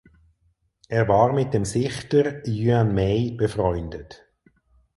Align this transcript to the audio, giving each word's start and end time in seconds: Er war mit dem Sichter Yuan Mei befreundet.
Er 0.87 1.07
war 1.07 1.31
mit 1.31 1.53
dem 1.53 1.63
Sichter 1.63 2.41
Yuan 2.47 2.95
Mei 2.95 3.35
befreundet. 3.37 4.23